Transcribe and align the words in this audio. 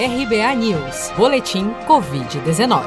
RBA 0.00 0.54
News, 0.54 1.10
Boletim 1.16 1.70
Covid-19. 1.88 2.84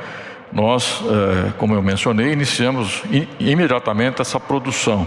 nós, 0.52 1.02
eh, 1.05 1.52
como 1.58 1.75
eu 1.75 1.83
mencionei, 1.83 2.33
iniciamos 2.33 3.02
imediatamente 3.39 4.22
essa 4.22 4.39
produção. 4.39 5.06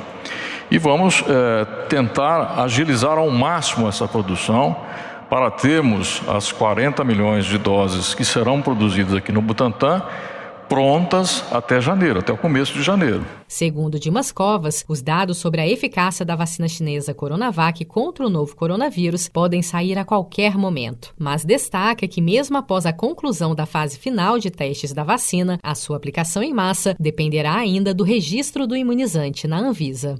E 0.69 0.77
vamos 0.77 1.23
eh, 1.27 1.65
tentar 1.87 2.61
agilizar 2.61 3.17
ao 3.17 3.29
máximo 3.29 3.87
essa 3.87 4.07
produção 4.07 4.75
para 5.29 5.49
termos 5.51 6.21
as 6.27 6.51
40 6.51 7.03
milhões 7.03 7.45
de 7.45 7.57
doses 7.57 8.13
que 8.13 8.25
serão 8.25 8.61
produzidas 8.61 9.15
aqui 9.15 9.31
no 9.31 9.41
Butantan 9.41 10.01
prontas 10.69 11.43
até 11.51 11.81
janeiro, 11.81 12.19
até 12.19 12.31
o 12.31 12.37
começo 12.37 12.73
de 12.73 12.83
janeiro. 12.83 13.25
Segundo 13.47 13.99
Dimas 13.99 14.31
Covas, 14.31 14.85
os 14.87 15.01
dados 15.01 15.39
sobre 15.39 15.59
a 15.59 15.67
eficácia 15.67 16.23
da 16.23 16.35
vacina 16.35 16.67
chinesa 16.67 17.13
Coronavac 17.13 17.83
contra 17.85 18.25
o 18.25 18.29
novo 18.29 18.55
coronavírus 18.55 19.27
podem 19.27 19.63
sair 19.63 19.97
a 19.97 20.05
qualquer 20.05 20.55
momento, 20.55 21.13
mas 21.17 21.43
destaca 21.43 22.07
que 22.07 22.21
mesmo 22.21 22.55
após 22.55 22.85
a 22.85 22.93
conclusão 22.93 23.55
da 23.55 23.65
fase 23.65 23.97
final 23.97 24.37
de 24.37 24.51
testes 24.51 24.93
da 24.93 25.03
vacina, 25.03 25.57
a 25.63 25.73
sua 25.73 25.97
aplicação 25.97 26.43
em 26.43 26.53
massa 26.53 26.95
dependerá 26.99 27.55
ainda 27.55 27.91
do 27.91 28.03
registro 28.03 28.67
do 28.67 28.75
imunizante 28.75 29.47
na 29.47 29.57
Anvisa. 29.57 30.19